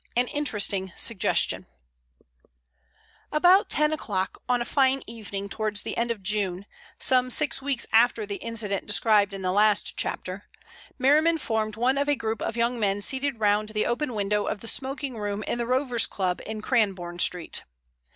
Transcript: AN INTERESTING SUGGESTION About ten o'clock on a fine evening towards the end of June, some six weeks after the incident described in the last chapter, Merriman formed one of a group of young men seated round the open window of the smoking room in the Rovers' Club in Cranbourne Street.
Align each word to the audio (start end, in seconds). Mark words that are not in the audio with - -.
AN 0.15 0.25
INTERESTING 0.29 0.91
SUGGESTION 0.97 1.67
About 3.31 3.69
ten 3.69 3.93
o'clock 3.93 4.41
on 4.49 4.59
a 4.59 4.65
fine 4.65 5.03
evening 5.05 5.47
towards 5.47 5.83
the 5.83 5.95
end 5.95 6.09
of 6.09 6.23
June, 6.23 6.65
some 6.97 7.29
six 7.29 7.61
weeks 7.61 7.85
after 7.91 8.25
the 8.25 8.37
incident 8.37 8.87
described 8.87 9.31
in 9.31 9.43
the 9.43 9.51
last 9.51 9.95
chapter, 9.95 10.49
Merriman 10.97 11.37
formed 11.37 11.75
one 11.75 11.99
of 11.99 12.09
a 12.09 12.15
group 12.15 12.41
of 12.41 12.57
young 12.57 12.79
men 12.79 13.03
seated 13.03 13.39
round 13.39 13.69
the 13.69 13.85
open 13.85 14.15
window 14.15 14.45
of 14.45 14.61
the 14.61 14.67
smoking 14.67 15.19
room 15.19 15.43
in 15.43 15.59
the 15.59 15.67
Rovers' 15.67 16.07
Club 16.07 16.41
in 16.47 16.63
Cranbourne 16.63 17.19
Street. 17.19 17.63